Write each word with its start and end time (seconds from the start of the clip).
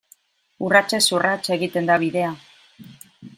Urratsez 0.69 1.01
urrats 1.17 1.43
egiten 1.57 1.91
da 1.91 1.99
bidea. 2.05 2.33